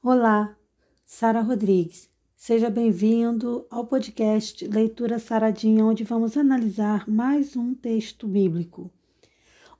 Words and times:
Olá, 0.00 0.56
Sara 1.04 1.40
Rodrigues. 1.40 2.08
Seja 2.36 2.70
bem-vindo 2.70 3.66
ao 3.68 3.84
podcast 3.84 4.64
Leitura 4.68 5.18
Saradinha, 5.18 5.84
onde 5.84 6.04
vamos 6.04 6.36
analisar 6.36 7.10
mais 7.10 7.56
um 7.56 7.74
texto 7.74 8.28
bíblico. 8.28 8.92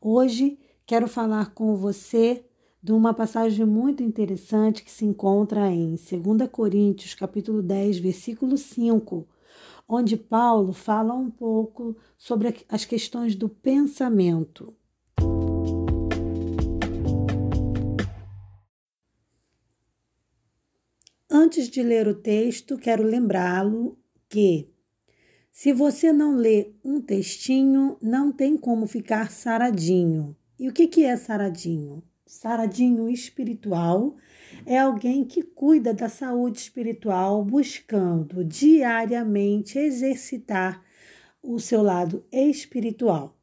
Hoje 0.01 0.59
quero 0.85 1.07
falar 1.07 1.55
com 1.55 1.77
você 1.77 2.45
de 2.83 2.91
uma 2.91 3.15
passagem 3.15 3.65
muito 3.65 4.03
interessante 4.03 4.83
que 4.83 4.91
se 4.91 5.05
encontra 5.05 5.71
em 5.71 5.91
2 5.91 6.51
Coríntios, 6.51 7.15
capítulo 7.15 7.63
10, 7.63 8.01
versículo 8.01 8.59
5, 8.59 9.25
onde 9.89 10.17
Paulo 10.17 10.73
fala 10.73 11.15
um 11.15 11.31
pouco 11.31 11.97
sobre 12.19 12.67
as 12.69 12.85
questões 12.85 13.37
do 13.37 13.49
pensamento. 13.49 14.75
Antes 21.49 21.71
de 21.71 21.83
ler 21.83 22.07
o 22.07 22.15
texto, 22.15 22.77
quero 22.77 23.03
lembrá-lo 23.03 23.99
que, 24.29 24.69
se 25.51 25.73
você 25.73 26.13
não 26.13 26.37
lê 26.37 26.75
um 26.85 27.01
textinho, 27.01 27.97
não 28.03 28.31
tem 28.31 28.55
como 28.55 28.87
ficar 28.87 29.31
saradinho. 29.31 30.37
E 30.59 30.69
o 30.69 30.75
que, 30.75 30.87
que 30.87 31.05
é 31.05 31.17
saradinho? 31.17 32.03
Saradinho 32.27 33.09
espiritual 33.09 34.15
é 34.67 34.79
alguém 34.79 35.25
que 35.25 35.43
cuida 35.43 35.95
da 35.95 36.07
saúde 36.07 36.59
espiritual, 36.59 37.43
buscando 37.43 38.45
diariamente 38.45 39.79
exercitar 39.79 40.85
o 41.43 41.59
seu 41.59 41.81
lado 41.81 42.27
espiritual. 42.31 43.41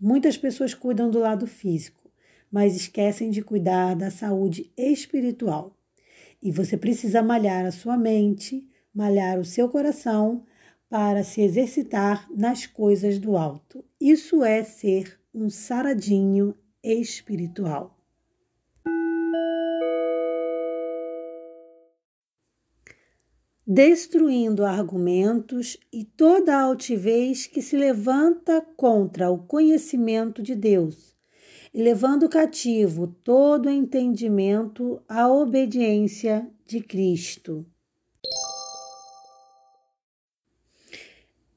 Muitas 0.00 0.38
pessoas 0.38 0.72
cuidam 0.72 1.10
do 1.10 1.18
lado 1.18 1.46
físico, 1.46 2.10
mas 2.50 2.74
esquecem 2.74 3.28
de 3.28 3.42
cuidar 3.42 3.94
da 3.94 4.10
saúde 4.10 4.72
espiritual. 4.78 5.76
E 6.44 6.52
você 6.52 6.76
precisa 6.76 7.22
malhar 7.22 7.64
a 7.64 7.72
sua 7.72 7.96
mente, 7.96 8.68
malhar 8.94 9.38
o 9.38 9.46
seu 9.46 9.66
coração 9.66 10.44
para 10.90 11.24
se 11.24 11.40
exercitar 11.40 12.28
nas 12.30 12.66
coisas 12.66 13.18
do 13.18 13.34
alto. 13.34 13.82
Isso 13.98 14.44
é 14.44 14.62
ser 14.62 15.18
um 15.34 15.48
saradinho 15.48 16.54
espiritual. 16.82 17.98
Destruindo 23.66 24.66
argumentos 24.66 25.78
e 25.90 26.04
toda 26.04 26.60
altivez 26.60 27.46
que 27.46 27.62
se 27.62 27.74
levanta 27.74 28.60
contra 28.76 29.30
o 29.30 29.38
conhecimento 29.38 30.42
de 30.42 30.54
Deus 30.54 31.13
e 31.74 31.82
levando 31.82 32.28
cativo 32.28 33.08
todo 33.24 33.66
o 33.66 33.70
entendimento 33.70 35.02
à 35.08 35.28
obediência 35.28 36.48
de 36.64 36.80
Cristo. 36.80 37.66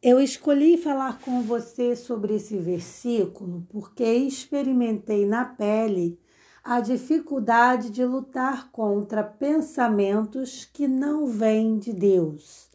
Eu 0.01 0.19
escolhi 0.19 0.77
falar 0.77 1.19
com 1.21 1.43
você 1.43 1.95
sobre 1.95 2.35
esse 2.35 2.57
versículo 2.57 3.67
porque 3.69 4.03
experimentei 4.03 5.25
na 5.25 5.45
pele 5.45 6.19
a 6.63 6.79
dificuldade 6.79 7.91
de 7.91 8.03
lutar 8.03 8.71
contra 8.71 9.23
pensamentos 9.23 10.65
que 10.65 10.87
não 10.87 11.27
vêm 11.27 11.77
de 11.77 11.93
Deus. 11.93 12.69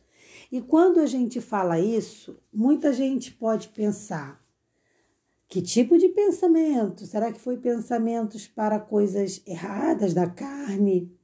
E 0.50 0.60
quando 0.60 1.00
a 1.00 1.06
gente 1.06 1.40
fala 1.40 1.80
isso, 1.80 2.38
muita 2.52 2.92
gente 2.92 3.32
pode 3.32 3.68
pensar: 3.68 4.41
que 5.52 5.60
tipo 5.60 5.98
de 5.98 6.08
pensamento? 6.08 7.04
Será 7.04 7.30
que 7.30 7.38
foi 7.38 7.58
pensamentos 7.58 8.48
para 8.48 8.80
coisas 8.80 9.42
erradas 9.46 10.14
da 10.14 10.26
carne? 10.26 11.14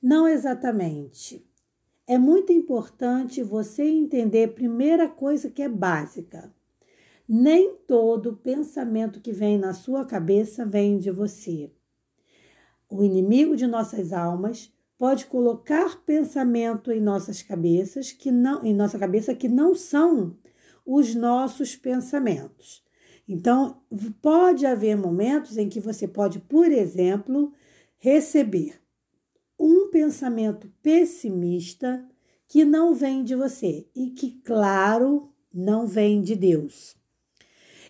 Não 0.00 0.28
exatamente. 0.28 1.44
É 2.06 2.16
muito 2.16 2.52
importante 2.52 3.42
você 3.42 3.82
entender 3.82 4.54
primeira 4.54 5.08
coisa 5.08 5.50
que 5.50 5.62
é 5.62 5.68
básica. 5.68 6.54
Nem 7.28 7.74
todo 7.88 8.36
pensamento 8.36 9.20
que 9.20 9.32
vem 9.32 9.58
na 9.58 9.74
sua 9.74 10.04
cabeça 10.04 10.64
vem 10.64 10.96
de 10.96 11.10
você. 11.10 11.72
O 12.88 13.02
inimigo 13.02 13.56
de 13.56 13.66
nossas 13.66 14.12
almas 14.12 14.72
pode 14.96 15.26
colocar 15.26 16.04
pensamento 16.04 16.92
em 16.92 17.00
nossas 17.00 17.42
cabeças 17.42 18.12
que 18.12 18.30
não 18.30 18.64
em 18.64 18.72
nossa 18.72 18.96
cabeça 18.96 19.34
que 19.34 19.48
não 19.48 19.74
são 19.74 20.36
os 20.86 21.16
nossos 21.16 21.74
pensamentos. 21.74 22.85
Então, 23.28 23.82
pode 24.22 24.64
haver 24.64 24.96
momentos 24.96 25.56
em 25.56 25.68
que 25.68 25.80
você 25.80 26.06
pode, 26.06 26.38
por 26.38 26.70
exemplo, 26.70 27.52
receber 27.98 28.80
um 29.58 29.88
pensamento 29.90 30.70
pessimista 30.82 32.06
que 32.46 32.64
não 32.64 32.94
vem 32.94 33.24
de 33.24 33.34
você 33.34 33.86
e 33.94 34.10
que, 34.10 34.40
claro, 34.44 35.32
não 35.52 35.86
vem 35.86 36.20
de 36.20 36.36
Deus. 36.36 36.94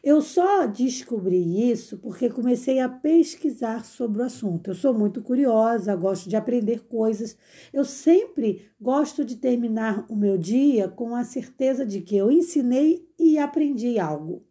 Eu 0.02 0.22
só 0.22 0.66
descobri 0.66 1.68
isso 1.68 1.98
porque 1.98 2.30
comecei 2.30 2.78
a 2.78 2.88
pesquisar 2.88 3.84
sobre 3.84 4.22
o 4.22 4.24
assunto. 4.24 4.70
Eu 4.70 4.74
sou 4.74 4.94
muito 4.94 5.20
curiosa, 5.20 5.96
gosto 5.96 6.28
de 6.28 6.36
aprender 6.36 6.86
coisas. 6.86 7.36
Eu 7.72 7.84
sempre 7.84 8.70
gosto 8.80 9.24
de 9.24 9.34
terminar 9.34 10.06
o 10.08 10.14
meu 10.14 10.38
dia 10.38 10.88
com 10.88 11.16
a 11.16 11.24
certeza 11.24 11.84
de 11.84 12.00
que 12.00 12.16
eu 12.16 12.30
ensinei 12.30 13.04
e 13.18 13.36
aprendi 13.36 13.98
algo. 13.98 14.44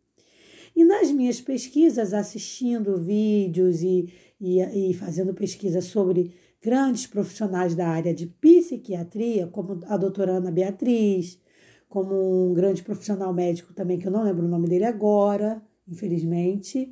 E 0.76 0.84
nas 0.84 1.10
minhas 1.12 1.40
pesquisas, 1.40 2.14
assistindo 2.14 2.98
vídeos 2.98 3.82
e, 3.82 4.14
e, 4.40 4.90
e 4.90 4.94
fazendo 4.94 5.34
pesquisa 5.34 5.82
sobre 5.82 6.34
grandes 6.62 7.08
profissionais 7.08 7.74
da 7.76 7.88
área 7.88 8.14
de 8.14 8.28
psiquiatria, 8.28 9.48
como 9.48 9.80
a 9.86 9.96
doutora 9.96 10.34
Ana 10.34 10.52
Beatriz, 10.52 11.40
como 11.88 12.50
um 12.50 12.54
grande 12.54 12.84
profissional 12.84 13.34
médico 13.34 13.74
também, 13.74 13.98
que 13.98 14.08
eu 14.08 14.12
não 14.12 14.24
lembro 14.24 14.46
o 14.46 14.50
nome 14.50 14.68
dele 14.68 14.84
agora, 14.84 15.62
infelizmente, 15.88 16.92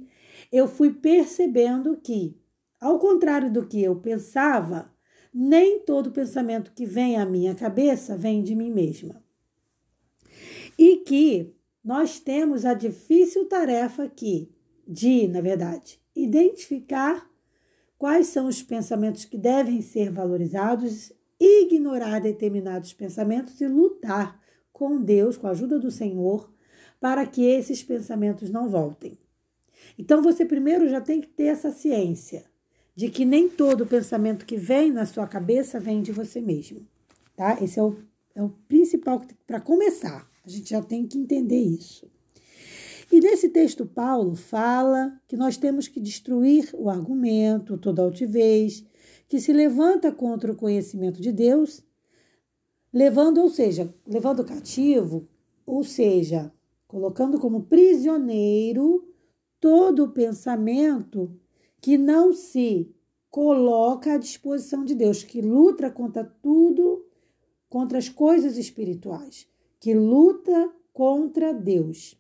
eu 0.52 0.68
fui 0.68 0.94
percebendo 0.94 1.98
que, 1.98 2.38
ao 2.80 2.98
contrário 3.00 3.52
do 3.52 3.66
que 3.66 3.82
eu 3.82 3.96
pensava, 3.96 4.94
nem 5.34 5.80
todo 5.80 6.12
pensamento 6.12 6.72
que 6.74 6.86
vem 6.86 7.18
à 7.18 7.26
minha 7.26 7.56
cabeça 7.56 8.16
vem 8.16 8.44
de 8.44 8.56
mim 8.56 8.72
mesma. 8.72 9.22
E 10.78 10.98
que 10.98 11.54
nós 11.84 12.20
temos 12.20 12.66
a 12.66 12.74
difícil 12.74 13.46
tarefa 13.46 14.04
aqui 14.04 14.50
de, 14.88 15.28
na 15.28 15.42
verdade, 15.42 16.00
identificar 16.16 17.30
quais 17.98 18.28
são 18.28 18.48
os 18.48 18.62
pensamentos 18.62 19.26
que 19.26 19.38
devem 19.38 19.82
ser 19.82 20.12
valorizados, 20.12 21.12
ignorar 21.40 22.20
determinados 22.20 22.94
pensamentos 22.94 23.60
e 23.60 23.68
lutar 23.68 24.42
com 24.72 25.02
Deus, 25.02 25.38
com 25.38 25.48
a 25.48 25.52
ajuda 25.52 25.78
do 25.78 25.92
Senhor, 25.92 26.52
para 27.00 27.26
que 27.26 27.44
esses 27.44 27.84
pensamentos 27.84 28.50
não 28.50 28.70
voltem. 28.70 29.18
Então 29.98 30.22
você 30.22 30.46
primeiro 30.46 30.88
já 30.88 31.02
tem 31.02 31.20
que 31.20 31.28
ter 31.28 31.46
essa 31.46 31.72
ciência 31.72 32.46
de 32.96 33.10
que 33.10 33.26
nem 33.26 33.50
todo 33.50 33.86
pensamento 33.86 34.46
que 34.46 34.56
vem 34.56 34.92
na 34.92 35.06
sua 35.06 35.28
cabeça 35.28 35.80
vem 35.80 36.02
de 36.02 36.12
você 36.12 36.40
mesmo, 36.40 36.88
tá? 37.36 37.58
Esse 37.62 37.80
é 37.80 37.84
o, 37.84 37.98
é 38.36 38.42
o 38.42 38.50
principal 38.68 39.22
para 39.46 39.60
começar. 39.60 40.33
A 40.46 40.50
gente 40.50 40.72
já 40.72 40.82
tem 40.82 41.08
que 41.08 41.18
entender 41.18 41.62
isso. 41.62 42.12
E 43.10 43.22
nesse 43.22 43.48
texto, 43.48 43.86
Paulo 43.86 44.36
fala 44.36 45.18
que 45.26 45.38
nós 45.38 45.56
temos 45.56 45.88
que 45.88 46.02
destruir 46.02 46.70
o 46.74 46.90
argumento, 46.90 47.78
toda 47.78 48.02
altivez, 48.02 48.84
que 49.30 49.40
se 49.40 49.54
levanta 49.54 50.12
contra 50.12 50.52
o 50.52 50.56
conhecimento 50.56 51.22
de 51.22 51.32
Deus, 51.32 51.82
levando, 52.92 53.40
ou 53.40 53.50
seja, 53.50 53.94
levando 54.06 54.44
cativo, 54.44 55.30
ou 55.66 55.82
seja, 55.82 56.52
colocando 56.88 57.40
como 57.40 57.64
prisioneiro 57.64 59.08
todo 59.62 60.04
o 60.04 60.12
pensamento 60.12 61.40
que 61.80 61.98
não 61.98 62.34
se 62.34 62.94
coloca 63.32 64.14
à 64.14 64.18
disposição 64.18 64.84
de 64.84 64.94
Deus, 64.94 65.24
que 65.24 65.42
luta 65.42 65.90
contra 65.90 66.26
tudo, 66.26 67.06
contra 67.70 67.98
as 67.98 68.10
coisas 68.10 68.58
espirituais 68.58 69.48
que 69.84 69.94
luta 69.94 70.72
contra 70.94 71.54
Deus. 71.54 72.16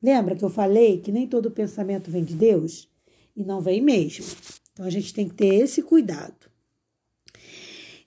Lembra 0.00 0.36
que 0.36 0.44
eu 0.44 0.48
falei 0.48 1.00
que 1.00 1.10
nem 1.10 1.26
todo 1.26 1.50
pensamento 1.50 2.12
vem 2.12 2.22
de 2.22 2.36
Deus? 2.36 2.88
E 3.34 3.42
não 3.42 3.60
vem 3.60 3.82
mesmo. 3.82 4.24
Então 4.72 4.86
a 4.86 4.90
gente 4.90 5.12
tem 5.12 5.28
que 5.28 5.34
ter 5.34 5.52
esse 5.52 5.82
cuidado. 5.82 6.48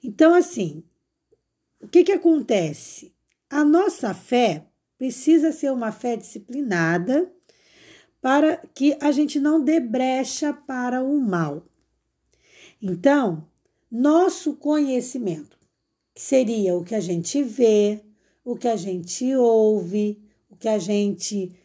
Então, 0.01 0.33
assim, 0.33 0.81
o 1.81 1.89
que, 1.89 2.05
que 2.05 2.13
acontece? 2.13 3.13
A 3.49 3.65
nossa 3.65 4.13
fé 4.13 4.65
precisa 4.97 5.51
ser 5.51 5.73
uma 5.73 5.91
fé 5.91 6.15
disciplinada 6.15 7.29
para 8.21 8.65
que 8.73 8.97
a 9.01 9.11
gente 9.11 9.41
não 9.41 9.61
dê 9.61 9.81
brecha 9.81 10.53
para 10.53 11.03
o 11.03 11.19
mal. 11.19 11.67
Então, 12.81 13.45
nosso 13.91 14.55
conhecimento, 14.55 15.59
que 16.15 16.21
seria 16.21 16.77
o 16.77 16.83
que 16.85 16.95
a 16.95 17.01
gente 17.01 17.43
vê, 17.43 18.05
o 18.43 18.55
que 18.55 18.67
a 18.67 18.75
gente 18.75 19.35
ouve, 19.35 20.21
o 20.49 20.55
que 20.55 20.67
a 20.67 20.79
gente 20.79 21.55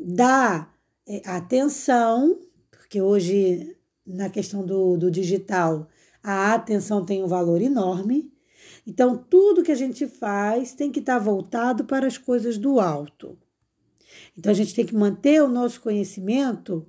dá 0.00 0.72
é, 1.06 1.22
atenção, 1.24 2.38
porque 2.70 3.00
hoje, 3.00 3.76
na 4.06 4.28
questão 4.28 4.64
do, 4.64 4.96
do 4.96 5.10
digital, 5.10 5.88
a 6.22 6.54
atenção 6.54 7.04
tem 7.04 7.22
um 7.22 7.28
valor 7.28 7.60
enorme. 7.60 8.32
Então, 8.86 9.16
tudo 9.16 9.62
que 9.62 9.72
a 9.72 9.76
gente 9.76 10.06
faz 10.06 10.72
tem 10.72 10.90
que 10.90 11.00
estar 11.00 11.18
voltado 11.18 11.84
para 11.84 12.06
as 12.06 12.18
coisas 12.18 12.58
do 12.58 12.80
alto. 12.80 13.38
Então, 14.36 14.50
a 14.50 14.54
gente 14.54 14.74
tem 14.74 14.84
que 14.84 14.94
manter 14.94 15.42
o 15.42 15.48
nosso 15.48 15.80
conhecimento 15.80 16.86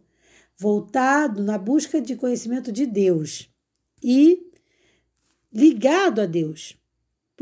voltado 0.58 1.44
na 1.44 1.58
busca 1.58 2.02
de 2.02 2.16
conhecimento 2.16 2.72
de 2.72 2.86
Deus 2.86 3.50
e 4.04 4.52
ligado 5.52 6.22
a 6.22 6.26
Deus. 6.26 6.78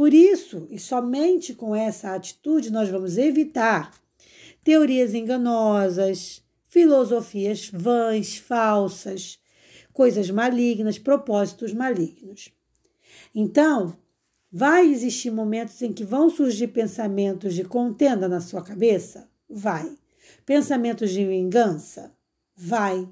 Por 0.02 0.16
isso, 0.16 0.68
e 0.72 0.80
somente 0.80 1.54
com 1.54 1.76
essa 1.76 2.16
atitude, 2.16 2.72
nós 2.72 2.90
vamos 2.90 3.20
evitar 3.20 3.94
teorias 4.64 5.14
enganosas, 5.14 6.42
filosofias 6.66 7.70
vãs, 7.72 8.36
falsas, 8.36 9.38
coisas 9.94 10.32
malignas, 10.32 10.98
propósitos 10.98 11.72
malignos. 11.72 12.52
Então, 13.36 13.96
vai 14.52 14.88
existir 14.88 15.30
momentos 15.30 15.80
em 15.84 15.94
que 15.94 16.04
vão 16.04 16.32
surgir 16.32 16.70
pensamentos 16.70 17.54
de 17.54 17.64
contenda 17.64 18.28
na 18.28 18.42
sua 18.42 18.64
cabeça? 18.64 19.30
Vai. 19.48 19.96
Pensamentos 20.48 21.12
de 21.12 21.24
vingança? 21.24 22.12
Vai. 22.56 23.08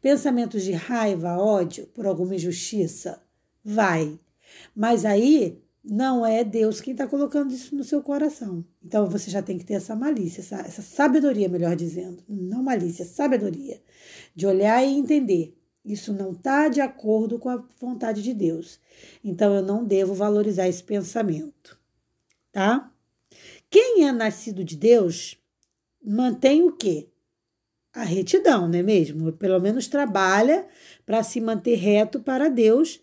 Pensamentos 0.00 0.62
de 0.62 0.70
raiva, 0.70 1.36
ódio 1.36 1.88
por 1.88 2.06
alguma 2.06 2.36
injustiça? 2.36 3.20
Vai. 3.64 4.20
Mas 4.72 5.04
aí 5.04 5.60
não 5.90 6.24
é 6.24 6.44
Deus 6.44 6.80
quem 6.80 6.92
está 6.92 7.06
colocando 7.06 7.52
isso 7.52 7.74
no 7.74 7.82
seu 7.82 8.02
coração. 8.02 8.62
Então 8.84 9.08
você 9.08 9.30
já 9.30 9.42
tem 9.42 9.56
que 9.56 9.64
ter 9.64 9.74
essa 9.74 9.96
malícia, 9.96 10.40
essa, 10.40 10.56
essa 10.56 10.82
sabedoria, 10.82 11.48
melhor 11.48 11.74
dizendo. 11.74 12.22
Não 12.28 12.62
malícia, 12.62 13.06
sabedoria. 13.06 13.80
De 14.34 14.46
olhar 14.46 14.84
e 14.84 14.92
entender. 14.92 15.56
Isso 15.82 16.12
não 16.12 16.32
está 16.32 16.68
de 16.68 16.82
acordo 16.82 17.38
com 17.38 17.48
a 17.48 17.64
vontade 17.80 18.22
de 18.22 18.34
Deus. 18.34 18.78
Então 19.24 19.54
eu 19.54 19.62
não 19.62 19.82
devo 19.82 20.12
valorizar 20.12 20.68
esse 20.68 20.82
pensamento. 20.82 21.78
Tá? 22.52 22.92
Quem 23.70 24.06
é 24.06 24.12
nascido 24.12 24.62
de 24.62 24.76
Deus 24.76 25.38
mantém 26.04 26.62
o 26.62 26.72
quê? 26.72 27.08
A 27.94 28.02
retidão, 28.02 28.68
não 28.68 28.78
é 28.78 28.82
mesmo? 28.82 29.32
Pelo 29.32 29.58
menos 29.58 29.88
trabalha 29.88 30.66
para 31.06 31.22
se 31.22 31.40
manter 31.40 31.76
reto 31.76 32.20
para 32.20 32.50
Deus 32.50 33.00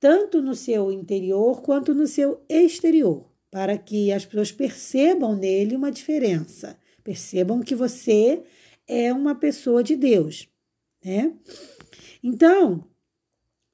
tanto 0.00 0.40
no 0.40 0.54
seu 0.54 0.90
interior 0.90 1.60
quanto 1.60 1.94
no 1.94 2.06
seu 2.06 2.42
exterior, 2.48 3.30
para 3.50 3.76
que 3.76 4.10
as 4.10 4.24
pessoas 4.24 4.50
percebam 4.50 5.36
nele 5.36 5.76
uma 5.76 5.92
diferença, 5.92 6.78
percebam 7.04 7.60
que 7.60 7.74
você 7.74 8.42
é 8.88 9.12
uma 9.12 9.34
pessoa 9.34 9.84
de 9.84 9.94
Deus, 9.94 10.48
né? 11.04 11.34
Então, 12.22 12.84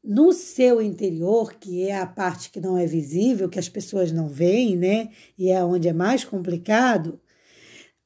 no 0.02 0.32
seu 0.32 0.82
interior, 0.82 1.54
que 1.54 1.84
é 1.88 1.96
a 1.96 2.06
parte 2.06 2.50
que 2.50 2.60
não 2.60 2.76
é 2.76 2.86
visível, 2.86 3.48
que 3.48 3.58
as 3.58 3.68
pessoas 3.68 4.12
não 4.12 4.28
veem, 4.28 4.76
né? 4.76 5.10
E 5.38 5.50
é 5.50 5.64
onde 5.64 5.88
é 5.88 5.92
mais 5.92 6.24
complicado, 6.24 7.20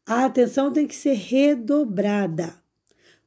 a 0.06 0.24
atenção 0.24 0.72
tem 0.72 0.86
que 0.86 0.94
ser 0.94 1.14
redobrada. 1.14 2.59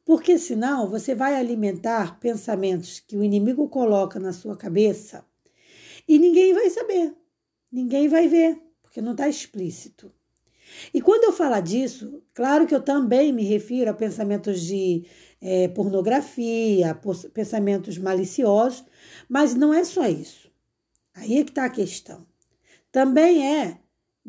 Porque 0.06 0.38
senão 0.38 0.90
você 0.90 1.16
vai 1.16 1.36
alimentar 1.36 2.20
pensamentos 2.20 3.00
que 3.00 3.16
o 3.16 3.24
inimigo 3.24 3.70
coloca 3.70 4.20
na 4.20 4.34
sua 4.34 4.58
cabeça 4.58 5.26
e 6.08 6.20
ninguém 6.20 6.54
vai 6.54 6.70
saber, 6.70 7.16
ninguém 7.72 8.10
vai 8.10 8.28
ver, 8.28 8.62
porque 8.82 9.02
não 9.02 9.14
está 9.14 9.30
explícito. 9.30 10.12
E 10.94 11.02
quando 11.02 11.24
eu 11.24 11.32
falar 11.32 11.62
disso, 11.62 12.22
claro 12.34 12.66
que 12.68 12.76
eu 12.76 12.82
também 12.82 13.32
me 13.32 13.44
refiro 13.44 13.92
a 13.92 13.94
pensamentos 13.94 14.62
de 14.62 15.06
é, 15.42 15.68
pornografia, 15.70 17.00
pensamentos 17.34 17.98
maliciosos, 17.98 18.84
mas 19.30 19.56
não 19.56 19.74
é 19.74 19.84
só 19.84 20.08
isso. 20.08 20.52
Aí 21.14 21.38
é 21.38 21.44
que 21.44 21.52
está 21.52 21.66
a 21.66 21.70
questão. 21.70 22.26
Também 22.92 23.46
é, 23.46 23.80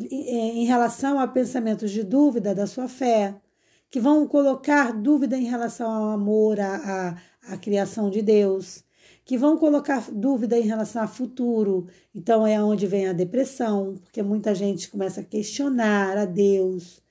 é 0.01 0.05
em 0.05 0.65
relação 0.65 1.19
a 1.19 1.27
pensamentos 1.27 1.91
de 1.91 2.03
dúvida 2.03 2.55
da 2.55 2.67
sua 2.67 2.89
fé, 2.89 3.35
que 3.91 4.01
vão 4.01 4.27
colocar 4.27 4.93
dúvida 4.93 5.37
em 5.37 5.45
relação 5.45 5.91
ao 5.91 6.11
amor, 6.11 6.59
à, 6.61 7.17
à, 7.47 7.53
à 7.55 7.57
criação 7.57 8.11
de 8.11 8.23
Deus, 8.23 8.85
que 9.25 9.39
vão 9.39 9.57
colocar 9.57 10.11
dúvida 10.11 10.59
em 10.59 10.63
relação 10.63 11.03
ao 11.03 11.09
futuro. 11.09 11.87
Então 12.15 12.47
é 12.47 12.63
onde 12.63 12.87
vem 12.87 13.09
a 13.09 13.13
depressão, 13.13 13.95
porque 14.03 14.23
muita 14.23 14.55
gente 14.55 14.91
começa 14.91 15.21
a 15.21 15.25
questionar 15.25 16.17
a 16.19 16.25
Deus, 16.25 17.03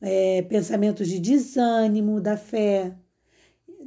é, 0.00 0.42
pensamentos 0.42 1.08
de 1.08 1.18
desânimo 1.18 2.20
da 2.20 2.36
fé. 2.36 2.94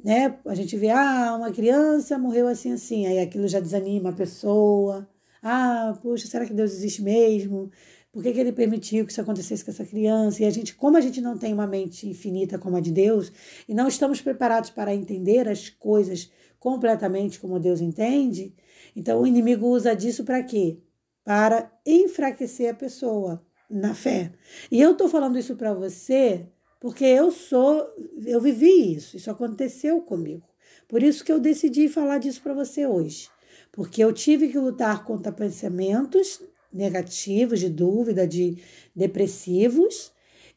Né? 0.03 0.37
A 0.45 0.55
gente 0.55 0.77
vê, 0.77 0.89
ah, 0.89 1.35
uma 1.37 1.51
criança 1.51 2.17
morreu 2.17 2.47
assim, 2.47 2.71
assim, 2.71 3.05
aí 3.05 3.19
aquilo 3.19 3.47
já 3.47 3.59
desanima 3.59 4.09
a 4.09 4.13
pessoa. 4.13 5.07
Ah, 5.41 5.97
poxa, 6.01 6.27
será 6.27 6.45
que 6.45 6.53
Deus 6.53 6.71
existe 6.73 7.01
mesmo? 7.01 7.71
Por 8.11 8.23
que, 8.23 8.33
que 8.33 8.39
ele 8.39 8.51
permitiu 8.51 9.05
que 9.05 9.11
isso 9.11 9.21
acontecesse 9.21 9.63
com 9.63 9.71
essa 9.71 9.85
criança? 9.85 10.41
E 10.41 10.45
a 10.45 10.49
gente, 10.49 10.75
como 10.75 10.97
a 10.97 11.01
gente 11.01 11.21
não 11.21 11.37
tem 11.37 11.53
uma 11.53 11.67
mente 11.67 12.09
infinita 12.09 12.57
como 12.57 12.75
a 12.75 12.79
de 12.79 12.91
Deus, 12.91 13.31
e 13.67 13.73
não 13.73 13.87
estamos 13.87 14.19
preparados 14.19 14.71
para 14.71 14.95
entender 14.95 15.47
as 15.47 15.69
coisas 15.69 16.31
completamente 16.59 17.39
como 17.39 17.59
Deus 17.59 17.81
entende, 17.81 18.53
então 18.95 19.21
o 19.21 19.27
inimigo 19.27 19.67
usa 19.67 19.95
disso 19.95 20.23
para 20.23 20.43
quê? 20.43 20.79
Para 21.23 21.71
enfraquecer 21.85 22.71
a 22.71 22.75
pessoa 22.75 23.45
na 23.69 23.93
fé. 23.93 24.31
E 24.71 24.81
eu 24.81 24.93
estou 24.93 25.07
falando 25.07 25.37
isso 25.37 25.55
para 25.55 25.73
você 25.73 26.47
porque 26.79 27.03
eu 27.03 27.29
sou, 27.29 27.87
eu 28.25 28.39
vivi 28.39 28.95
isso, 28.95 29.17
isso 29.17 29.29
aconteceu 29.29 30.01
comigo. 30.01 30.47
Por 30.87 31.03
isso 31.03 31.23
que 31.23 31.31
eu 31.31 31.39
decidi 31.39 31.89
falar 31.89 32.19
disso 32.19 32.41
para 32.41 32.53
você 32.53 32.87
hoje. 32.87 33.29
Porque 33.71 34.03
eu 34.03 34.13
tive 34.13 34.47
que 34.47 34.57
lutar 34.57 35.03
contra 35.03 35.31
pensamentos 35.31 36.41
negativos, 36.71 37.59
de 37.59 37.69
dúvida, 37.69 38.27
de 38.27 38.57
depressivos. 38.95 40.11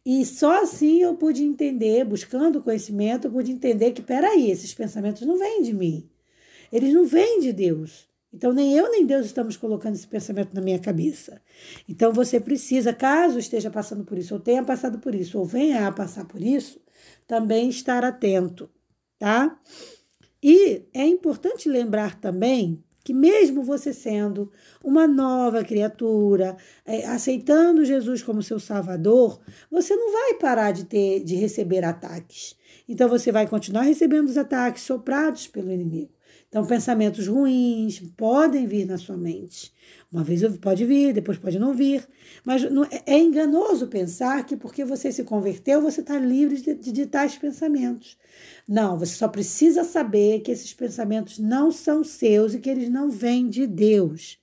E 0.05 0.25
só 0.27 0.63
assim 0.63 1.01
eu 1.03 1.15
pude 1.15 1.45
entender, 1.45 2.05
buscando 2.05 2.63
conhecimento, 2.63 3.27
eu 3.27 3.33
pude 3.33 3.53
entender 3.53 3.93
que, 3.93 4.03
peraí, 4.03 4.51
esses 4.51 4.75
pensamentos 4.75 5.23
não 5.23 5.39
vêm 5.39 5.63
de 5.63 5.73
mim. 5.73 6.09
Eles 6.73 6.93
não 6.93 7.05
vêm 7.05 7.41
de 7.41 7.53
Deus. 7.53 8.09
Então, 8.33 8.53
nem 8.53 8.73
eu 8.73 8.91
nem 8.91 9.05
Deus 9.05 9.27
estamos 9.27 9.57
colocando 9.57 9.95
esse 9.95 10.07
pensamento 10.07 10.55
na 10.55 10.63
minha 10.63 10.79
cabeça. 10.79 11.41
Então, 11.87 12.13
você 12.13 12.41
precisa, 12.41 12.93
caso 12.93 13.39
esteja 13.39 13.71
passando 13.71 14.05
por 14.05 14.17
isso, 14.17 14.35
ou 14.35 14.41
tenha 14.41 14.65
passado 14.65 14.99
por 14.99 15.15
isso, 15.15 15.39
ou 15.39 15.45
venha 15.45 15.87
a 15.87 15.93
passar 15.93 16.25
por 16.25 16.43
isso, 16.43 16.81
também 17.27 17.69
estar 17.69 18.03
atento, 18.05 18.71
tá? 19.19 19.61
E 20.43 20.83
é 20.95 21.07
importante 21.07 21.69
lembrar 21.69 22.19
também 22.19 22.83
que 23.05 23.13
mesmo 23.13 23.63
você 23.63 23.93
sendo 23.93 24.51
uma 24.83 25.07
nova 25.07 25.65
criatura, 25.65 26.57
é, 26.87 27.07
aceitando 27.07 27.85
Jesus 27.85 28.23
como 28.23 28.43
seu 28.43 28.61
Salvador, 28.61 29.41
você 29.71 29.95
não 29.95 30.13
vai 30.13 30.35
parar 30.35 30.73
de 30.73 30.85
ter, 30.85 31.21
de 31.21 31.35
receber 31.35 31.85
ataques. 31.85 32.57
Então 32.89 33.09
você 33.09 33.33
vai 33.33 33.47
continuar 33.47 33.83
recebendo 33.83 34.29
os 34.29 34.37
ataques 34.37 34.83
soprados 34.83 35.47
pelo 35.47 35.73
inimigo. 35.73 36.11
Então 36.53 36.67
pensamentos 36.67 37.27
ruins 37.27 37.99
podem 38.15 38.67
vir 38.67 38.85
na 38.85 38.99
sua 38.99 39.17
mente. 39.17 39.73
Uma 40.13 40.23
vez 40.23 40.43
pode 40.59 40.85
vir, 40.85 41.15
depois 41.15 41.39
pode 41.39 41.59
não 41.59 41.73
vir. 41.73 42.07
Mas 42.45 42.63
é, 42.63 43.15
é 43.15 43.19
enganoso 43.19 43.87
pensar 43.87 44.45
que 44.45 44.55
porque 44.55 44.85
você 44.85 45.11
se 45.11 45.25
converteu, 45.25 45.81
você 45.81 46.03
está 46.03 46.19
livre 46.19 46.61
de, 46.61 46.75
de, 46.75 46.93
de 46.93 47.07
tais 47.07 47.39
pensamentos. 47.39 48.19
Não, 48.69 48.99
você 48.99 49.15
só 49.15 49.29
precisa 49.29 49.83
saber 49.83 50.41
que 50.41 50.51
esses 50.51 50.75
pensamentos 50.75 51.39
não 51.39 51.73
são 51.73 52.05
seus 52.05 52.53
e 52.53 52.59
que 52.59 52.69
eles 52.69 52.91
não 52.91 53.09
vêm 53.09 53.49
de 53.49 53.67
Deus. 53.67 54.39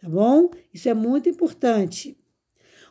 Tá 0.00 0.08
bom? 0.08 0.50
Isso 0.72 0.88
é 0.88 0.94
muito 0.94 1.28
importante. 1.28 2.16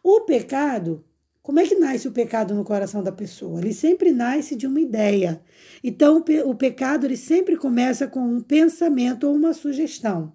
O 0.04 0.26
pecado, 0.26 1.02
como 1.42 1.60
é 1.60 1.66
que 1.66 1.76
nasce 1.76 2.08
o 2.08 2.12
pecado 2.12 2.54
no 2.54 2.64
coração 2.64 3.02
da 3.02 3.12
pessoa? 3.12 3.60
Ele 3.60 3.74
sempre 3.74 4.12
nasce 4.12 4.56
de 4.56 4.68
uma 4.68 4.80
ideia. 4.80 5.42
Então, 5.84 6.24
o 6.46 6.56
pecado 6.56 7.06
ele 7.06 7.18
sempre 7.18 7.56
começa 7.56 8.08
com 8.08 8.20
um 8.20 8.42
pensamento 8.42 9.28
ou 9.28 9.34
uma 9.34 9.54
sugestão. 9.54 10.34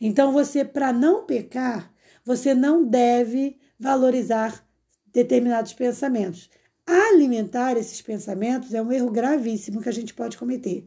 Então, 0.00 0.32
você, 0.32 0.64
para 0.64 0.92
não 0.92 1.24
pecar, 1.24 1.92
você 2.24 2.54
não 2.54 2.84
deve 2.84 3.58
valorizar 3.78 4.64
determinados 5.12 5.72
pensamentos. 5.72 6.50
Alimentar 6.86 7.76
esses 7.76 8.00
pensamentos 8.02 8.74
é 8.74 8.82
um 8.82 8.92
erro 8.92 9.10
gravíssimo 9.10 9.80
que 9.80 9.88
a 9.88 9.92
gente 9.92 10.14
pode 10.14 10.36
cometer. 10.36 10.86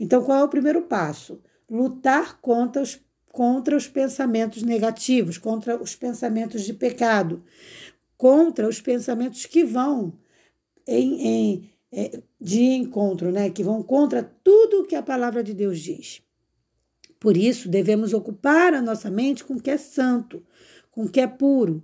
Então, 0.00 0.22
qual 0.22 0.38
é 0.38 0.44
o 0.44 0.48
primeiro 0.48 0.82
passo? 0.82 1.40
Lutar 1.70 2.40
contra 2.40 2.82
os, 2.82 2.98
contra 3.30 3.76
os 3.76 3.86
pensamentos 3.86 4.62
negativos, 4.62 5.38
contra 5.38 5.80
os 5.80 5.94
pensamentos 5.94 6.62
de 6.62 6.72
pecado, 6.72 7.44
contra 8.16 8.68
os 8.68 8.80
pensamentos 8.80 9.46
que 9.46 9.64
vão 9.64 10.18
em, 10.86 11.26
em 11.26 11.70
é, 11.92 12.20
de 12.40 12.62
encontro, 12.62 13.30
né? 13.30 13.50
Que 13.50 13.62
vão 13.62 13.82
contra 13.82 14.22
tudo 14.22 14.86
que 14.86 14.94
a 14.94 15.02
palavra 15.02 15.42
de 15.42 15.54
Deus 15.54 15.80
diz. 15.80 16.22
Por 17.18 17.36
isso, 17.36 17.68
devemos 17.68 18.12
ocupar 18.12 18.74
a 18.74 18.82
nossa 18.82 19.10
mente 19.10 19.44
com 19.44 19.54
o 19.54 19.60
que 19.60 19.70
é 19.70 19.78
santo, 19.78 20.44
com 20.90 21.04
o 21.04 21.08
que 21.08 21.20
é 21.20 21.26
puro 21.26 21.82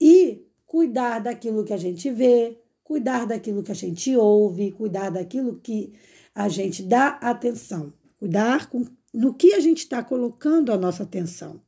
e 0.00 0.44
cuidar 0.66 1.20
daquilo 1.20 1.64
que 1.64 1.72
a 1.72 1.76
gente 1.76 2.10
vê, 2.10 2.58
cuidar 2.82 3.26
daquilo 3.26 3.62
que 3.62 3.72
a 3.72 3.74
gente 3.74 4.16
ouve, 4.16 4.72
cuidar 4.72 5.10
daquilo 5.10 5.60
que 5.60 5.92
a 6.34 6.48
gente 6.48 6.82
dá 6.82 7.08
atenção, 7.20 7.92
cuidar 8.18 8.68
com 8.68 8.84
no 9.12 9.34
que 9.34 9.54
a 9.54 9.60
gente 9.60 9.78
está 9.78 10.02
colocando 10.02 10.72
a 10.72 10.78
nossa 10.78 11.02
atenção. 11.02 11.60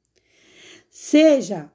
Seja 0.89 1.71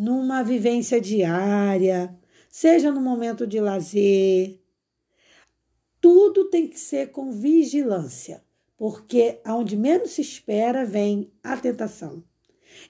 numa 0.00 0.42
vivência 0.42 0.98
diária, 0.98 2.18
seja 2.48 2.90
no 2.90 3.02
momento 3.02 3.46
de 3.46 3.60
lazer. 3.60 4.58
Tudo 6.00 6.48
tem 6.48 6.66
que 6.66 6.80
ser 6.80 7.10
com 7.10 7.30
vigilância, 7.30 8.42
porque 8.78 9.42
aonde 9.44 9.76
menos 9.76 10.12
se 10.12 10.22
espera 10.22 10.86
vem 10.86 11.30
a 11.42 11.54
tentação. 11.54 12.24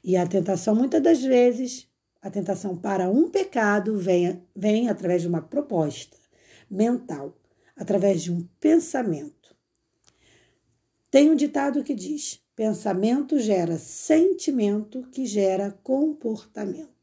E 0.04 0.16
a 0.16 0.24
tentação, 0.24 0.72
muitas 0.72 1.02
das 1.02 1.20
vezes, 1.20 1.88
a 2.22 2.30
tentação 2.30 2.76
para 2.76 3.10
um 3.10 3.28
pecado 3.28 3.98
vem, 3.98 4.40
vem 4.54 4.88
através 4.88 5.22
de 5.22 5.26
uma 5.26 5.42
proposta 5.42 6.16
mental, 6.70 7.36
através 7.74 8.22
de 8.22 8.30
um 8.30 8.46
pensamento. 8.60 9.56
Tem 11.10 11.28
um 11.28 11.34
ditado 11.34 11.82
que 11.82 11.92
diz: 11.92 12.40
pensamento 12.54 13.36
gera 13.40 13.78
sentimento, 13.78 15.08
que 15.10 15.26
gera 15.26 15.76
comportamento. 15.82 16.99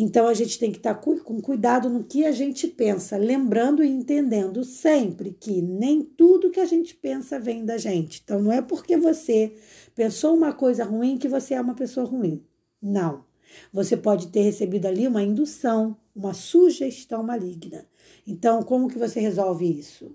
Então 0.00 0.28
a 0.28 0.34
gente 0.34 0.60
tem 0.60 0.70
que 0.70 0.76
estar 0.76 0.94
com 0.94 1.42
cuidado 1.42 1.90
no 1.90 2.04
que 2.04 2.24
a 2.24 2.30
gente 2.30 2.68
pensa, 2.68 3.16
lembrando 3.16 3.82
e 3.82 3.88
entendendo 3.88 4.62
sempre 4.62 5.32
que 5.32 5.60
nem 5.60 6.02
tudo 6.02 6.52
que 6.52 6.60
a 6.60 6.64
gente 6.64 6.94
pensa 6.94 7.36
vem 7.36 7.64
da 7.64 7.76
gente. 7.76 8.22
Então 8.22 8.40
não 8.40 8.52
é 8.52 8.62
porque 8.62 8.96
você 8.96 9.56
pensou 9.96 10.36
uma 10.36 10.52
coisa 10.52 10.84
ruim 10.84 11.18
que 11.18 11.26
você 11.26 11.54
é 11.54 11.60
uma 11.60 11.74
pessoa 11.74 12.06
ruim. 12.06 12.44
Não. 12.80 13.24
Você 13.72 13.96
pode 13.96 14.28
ter 14.28 14.42
recebido 14.42 14.86
ali 14.86 15.04
uma 15.04 15.20
indução, 15.20 15.96
uma 16.14 16.32
sugestão 16.32 17.24
maligna. 17.24 17.84
Então, 18.24 18.62
como 18.62 18.86
que 18.86 18.98
você 18.98 19.18
resolve 19.18 19.66
isso? 19.66 20.14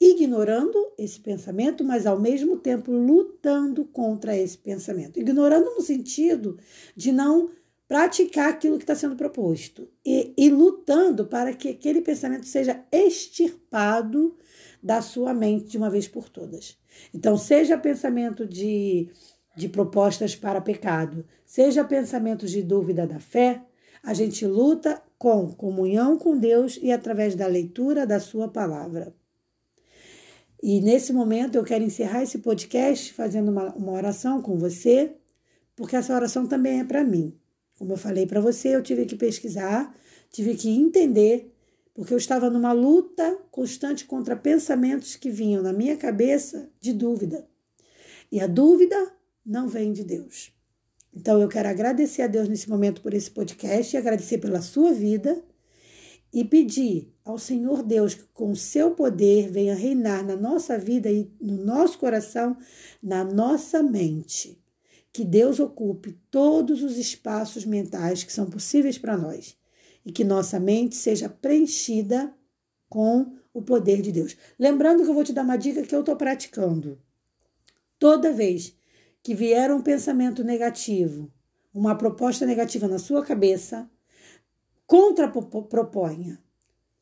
Ignorando 0.00 0.92
esse 0.96 1.20
pensamento, 1.20 1.84
mas 1.84 2.06
ao 2.06 2.18
mesmo 2.18 2.56
tempo 2.56 2.90
lutando 2.90 3.84
contra 3.84 4.34
esse 4.34 4.56
pensamento. 4.56 5.20
Ignorando 5.20 5.66
no 5.74 5.82
sentido 5.82 6.56
de 6.96 7.12
não 7.12 7.50
praticar 7.88 8.50
aquilo 8.50 8.76
que 8.76 8.84
está 8.84 8.94
sendo 8.94 9.16
proposto 9.16 9.88
e, 10.04 10.34
e 10.36 10.50
lutando 10.50 11.26
para 11.26 11.54
que 11.54 11.70
aquele 11.70 12.02
pensamento 12.02 12.44
seja 12.44 12.84
extirpado 12.92 14.36
da 14.82 15.00
sua 15.00 15.32
mente 15.32 15.70
de 15.70 15.78
uma 15.78 15.88
vez 15.88 16.06
por 16.06 16.28
todas. 16.28 16.78
Então, 17.14 17.38
seja 17.38 17.78
pensamento 17.78 18.46
de, 18.46 19.10
de 19.56 19.68
propostas 19.70 20.36
para 20.36 20.60
pecado, 20.60 21.24
seja 21.46 21.82
pensamento 21.82 22.46
de 22.46 22.62
dúvida 22.62 23.06
da 23.06 23.18
fé, 23.18 23.62
a 24.02 24.12
gente 24.12 24.46
luta 24.46 25.02
com 25.18 25.52
comunhão 25.52 26.18
com 26.18 26.36
Deus 26.36 26.78
e 26.80 26.92
através 26.92 27.34
da 27.34 27.46
leitura 27.46 28.06
da 28.06 28.20
Sua 28.20 28.48
palavra. 28.48 29.14
E 30.62 30.80
nesse 30.80 31.12
momento 31.12 31.54
eu 31.54 31.64
quero 31.64 31.84
encerrar 31.84 32.22
esse 32.22 32.38
podcast 32.38 33.12
fazendo 33.12 33.50
uma, 33.50 33.74
uma 33.74 33.92
oração 33.92 34.42
com 34.42 34.58
você, 34.58 35.14
porque 35.74 35.96
essa 35.96 36.14
oração 36.14 36.46
também 36.46 36.80
é 36.80 36.84
para 36.84 37.04
mim. 37.04 37.37
Como 37.78 37.92
eu 37.92 37.96
falei 37.96 38.26
para 38.26 38.40
você, 38.40 38.74
eu 38.74 38.82
tive 38.82 39.06
que 39.06 39.14
pesquisar, 39.14 39.94
tive 40.32 40.56
que 40.56 40.68
entender, 40.68 41.54
porque 41.94 42.12
eu 42.12 42.18
estava 42.18 42.50
numa 42.50 42.72
luta 42.72 43.38
constante 43.52 44.04
contra 44.04 44.34
pensamentos 44.34 45.14
que 45.14 45.30
vinham 45.30 45.62
na 45.62 45.72
minha 45.72 45.96
cabeça 45.96 46.68
de 46.80 46.92
dúvida. 46.92 47.46
E 48.32 48.40
a 48.40 48.48
dúvida 48.48 48.96
não 49.46 49.68
vem 49.68 49.92
de 49.92 50.02
Deus. 50.02 50.52
Então 51.14 51.40
eu 51.40 51.48
quero 51.48 51.68
agradecer 51.68 52.22
a 52.22 52.26
Deus 52.26 52.48
nesse 52.48 52.68
momento 52.68 53.00
por 53.00 53.14
esse 53.14 53.30
podcast, 53.30 53.96
agradecer 53.96 54.38
pela 54.38 54.60
sua 54.60 54.92
vida 54.92 55.40
e 56.32 56.44
pedir 56.44 57.14
ao 57.24 57.38
Senhor 57.38 57.84
Deus 57.84 58.12
que 58.12 58.24
com 58.34 58.50
o 58.50 58.56
seu 58.56 58.90
poder 58.90 59.50
venha 59.50 59.74
reinar 59.74 60.26
na 60.26 60.36
nossa 60.36 60.76
vida 60.76 61.10
e 61.10 61.30
no 61.40 61.64
nosso 61.64 61.96
coração, 61.98 62.56
na 63.00 63.24
nossa 63.24 63.82
mente 63.84 64.60
que 65.18 65.24
Deus 65.24 65.58
ocupe 65.58 66.16
todos 66.30 66.80
os 66.80 66.96
espaços 66.96 67.64
mentais 67.64 68.22
que 68.22 68.32
são 68.32 68.48
possíveis 68.48 68.96
para 68.96 69.16
nós 69.16 69.58
e 70.06 70.12
que 70.12 70.22
nossa 70.22 70.60
mente 70.60 70.94
seja 70.94 71.28
preenchida 71.28 72.32
com 72.88 73.32
o 73.52 73.60
poder 73.60 74.00
de 74.00 74.12
Deus. 74.12 74.36
Lembrando 74.56 75.02
que 75.02 75.10
eu 75.10 75.14
vou 75.14 75.24
te 75.24 75.32
dar 75.32 75.42
uma 75.42 75.56
dica 75.56 75.82
que 75.82 75.92
eu 75.92 76.00
estou 76.00 76.14
praticando. 76.14 77.02
Toda 77.98 78.32
vez 78.32 78.76
que 79.20 79.34
vier 79.34 79.72
um 79.72 79.82
pensamento 79.82 80.44
negativo, 80.44 81.32
uma 81.74 81.96
proposta 81.96 82.46
negativa 82.46 82.86
na 82.86 83.00
sua 83.00 83.24
cabeça, 83.24 83.90
contra-proponha. 84.86 86.40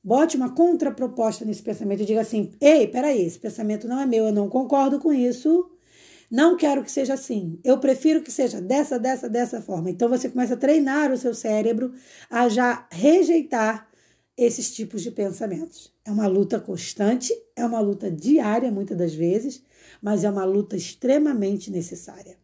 Bote 0.03 0.39
uma 0.39 0.55
contraproposta 0.55 1.45
nesse 1.45 1.63
pensamento 1.63 2.03
e 2.03 2.07
diga 2.07 2.23
assim: 2.23 2.55
ei, 2.63 2.89
peraí, 2.89 3.27
esse 3.27 3.39
pensamento 3.39 3.87
não 3.87 4.01
é 4.01 4.07
meu, 4.07 4.25
eu 4.25 4.33
não 4.33 4.49
concordo 4.49 4.99
com 4.99 5.13
isso 5.13 5.71
não 6.31 6.57
quero 6.57 6.83
que 6.83 6.91
seja 6.91 7.15
assim. 7.15 7.59
Eu 7.63 7.79
prefiro 7.79 8.23
que 8.23 8.31
seja 8.31 8.61
dessa, 8.61 8.99
dessa, 8.99 9.29
dessa 9.29 9.61
forma. 9.61 9.91
Então 9.91 10.09
você 10.09 10.29
começa 10.29 10.55
a 10.55 10.59
treinar 10.59 11.13
o 11.13 11.17
seu 11.17 11.35
cérebro 11.35 11.93
a 12.31 12.49
já 12.49 12.87
rejeitar 12.91 13.89
esses 14.37 14.75
tipos 14.75 15.03
de 15.03 15.11
pensamentos. 15.11 15.93
É 16.05 16.11
uma 16.11 16.27
luta 16.27 16.61
constante, 16.61 17.33
é 17.55 17.65
uma 17.65 17.81
luta 17.81 18.11
diária, 18.11 18.71
muitas 18.71 18.97
das 18.97 19.15
vezes, 19.15 19.63
mas 20.03 20.25
é 20.25 20.31
uma 20.31 20.45
luta 20.45 20.77
extremamente 20.77 21.71
necessária. 21.71 22.37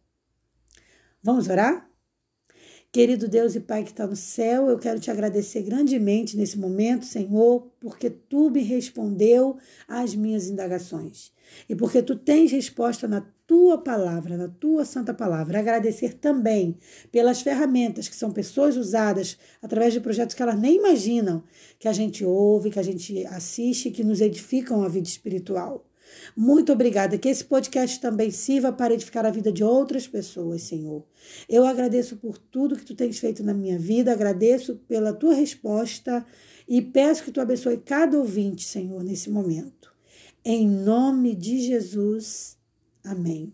Vamos 1.21 1.47
orar? 1.47 1.89
Querido 2.93 3.27
Deus 3.27 3.55
e 3.55 3.59
Pai 3.59 3.83
que 3.83 3.89
está 3.89 4.05
no 4.05 4.15
céu, 4.15 4.69
eu 4.69 4.77
quero 4.77 4.99
te 4.99 5.09
agradecer 5.09 5.63
grandemente 5.63 6.37
nesse 6.37 6.59
momento, 6.59 7.07
Senhor, 7.07 7.67
porque 7.79 8.07
tu 8.07 8.51
me 8.51 8.61
respondeu 8.61 9.57
às 9.87 10.13
minhas 10.13 10.47
indagações 10.47 11.31
e 11.67 11.75
porque 11.75 12.03
tu 12.03 12.15
tens 12.15 12.51
resposta 12.51 13.07
na 13.07 13.25
tua 13.47 13.79
palavra, 13.79 14.37
na 14.37 14.47
tua 14.47 14.85
santa 14.85 15.11
palavra. 15.11 15.57
Agradecer 15.57 16.13
também 16.13 16.77
pelas 17.11 17.41
ferramentas 17.41 18.07
que 18.07 18.15
são 18.15 18.31
pessoas 18.31 18.77
usadas 18.77 19.39
através 19.59 19.91
de 19.91 19.99
projetos 19.99 20.35
que 20.35 20.43
elas 20.43 20.59
nem 20.59 20.75
imaginam, 20.75 21.43
que 21.79 21.87
a 21.87 21.93
gente 21.93 22.23
ouve, 22.23 22.69
que 22.69 22.79
a 22.79 22.83
gente 22.83 23.25
assiste, 23.25 23.89
que 23.89 24.03
nos 24.03 24.21
edificam 24.21 24.83
a 24.83 24.87
vida 24.87 25.07
espiritual. 25.07 25.83
Muito 26.35 26.71
obrigada. 26.71 27.17
Que 27.17 27.29
esse 27.29 27.43
podcast 27.43 27.99
também 27.99 28.31
sirva 28.31 28.71
para 28.71 28.93
edificar 28.93 29.25
a 29.25 29.31
vida 29.31 29.51
de 29.51 29.63
outras 29.63 30.07
pessoas, 30.07 30.63
Senhor. 30.63 31.05
Eu 31.47 31.65
agradeço 31.65 32.17
por 32.17 32.37
tudo 32.37 32.75
que 32.75 32.85
tu 32.85 32.95
tens 32.95 33.19
feito 33.19 33.43
na 33.43 33.53
minha 33.53 33.77
vida, 33.77 34.11
agradeço 34.11 34.75
pela 34.87 35.13
tua 35.13 35.33
resposta 35.33 36.25
e 36.67 36.81
peço 36.81 37.23
que 37.23 37.31
tu 37.31 37.41
abençoe 37.41 37.77
cada 37.77 38.17
ouvinte, 38.17 38.63
Senhor, 38.63 39.03
nesse 39.03 39.29
momento. 39.29 39.93
Em 40.43 40.67
nome 40.67 41.35
de 41.35 41.59
Jesus. 41.59 42.57
Amém. 43.03 43.53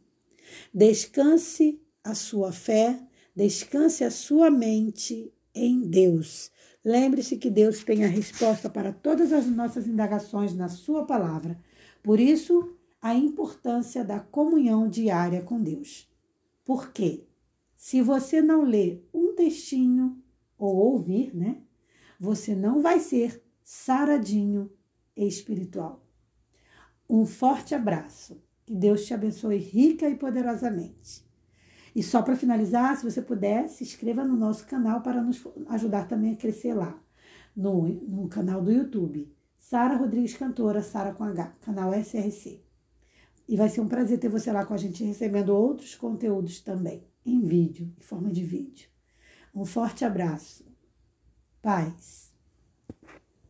Descanse 0.74 1.80
a 2.04 2.16
sua 2.16 2.52
fé, 2.52 3.00
descanse 3.36 4.04
a 4.04 4.12
sua 4.12 4.50
mente 4.50 5.32
em 5.54 5.82
Deus. 5.82 6.52
Lembre-se 6.84 7.38
que 7.38 7.50
Deus 7.50 7.84
tem 7.84 8.06
a 8.06 8.08
resposta 8.08 8.70
para 8.70 8.94
todas 8.94 9.34
as 9.34 9.46
nossas 9.46 9.86
indagações 9.86 10.56
na 10.56 10.70
Sua 10.70 11.06
palavra. 11.06 11.60
Por 12.04 12.20
isso, 12.20 12.76
a 13.02 13.14
importância 13.14 14.04
da 14.04 14.20
comunhão 14.20 14.90
diária 14.90 15.42
com 15.42 15.62
Deus. 15.62 16.10
Por 16.66 16.92
quê? 16.92 17.26
Se 17.76 18.02
você 18.02 18.42
não 18.42 18.64
ler 18.64 19.08
um 19.14 19.34
textinho 19.34 20.22
ou 20.58 20.76
ouvir, 20.76 21.36
né? 21.36 21.62
Você 22.20 22.54
não 22.54 22.82
vai 22.82 23.00
ser 23.00 23.42
saradinho 23.64 24.70
espiritual. 25.16 26.06
Um 27.10 27.26
forte 27.26 27.74
abraço. 27.74 28.42
Que 28.66 28.76
Deus 28.76 29.06
te 29.06 29.14
abençoe 29.14 29.58
rica 29.58 30.10
e 30.10 30.16
poderosamente. 30.16 31.26
E 31.96 32.04
só 32.04 32.22
para 32.22 32.36
finalizar, 32.36 32.96
se 32.98 33.04
você 33.04 33.22
puder, 33.22 33.68
se 33.68 33.84
inscreva 33.84 34.24
no 34.24 34.36
nosso 34.36 34.68
canal 34.68 35.02
para 35.02 35.24
nos 35.24 35.44
ajudar 35.70 36.08
também 36.08 36.34
a 36.34 36.36
crescer 36.36 36.74
lá, 36.74 37.02
no, 37.56 37.88
no 37.88 38.28
canal 38.28 38.62
do 38.62 38.72
YouTube. 38.72 39.34
Sara 39.70 39.98
Rodrigues 39.98 40.36
Cantora, 40.36 40.82
Sara 40.82 41.14
com 41.14 41.24
H, 41.24 41.46
canal 41.62 41.94
SRC. 41.94 42.60
E 43.48 43.56
vai 43.56 43.70
ser 43.70 43.82
um 43.82 43.88
prazer 43.88 44.20
ter 44.20 44.28
você 44.28 44.52
lá 44.52 44.66
com 44.66 44.74
a 44.74 44.78
gente 44.78 45.04
recebendo 45.04 45.50
outros 45.50 45.94
conteúdos 45.94 46.60
também, 46.60 47.08
em 47.24 47.46
vídeo, 47.46 47.94
em 47.96 48.02
forma 48.02 48.32
de 48.32 48.44
vídeo. 48.44 48.90
Um 49.54 49.66
forte 49.66 50.04
abraço. 50.04 50.66
Paz. 51.62 52.29